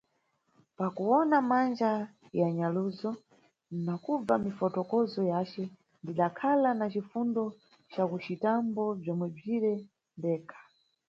[0.77, 1.91] Pa kuwona manja
[2.39, 3.09] ya nyaluso
[3.85, 5.63] na kubva mifotokozo yace
[6.01, 7.43] ndidakhala na cifundo
[7.93, 9.73] ca kucitambo bzomwebzire
[10.17, 10.59] ndekha.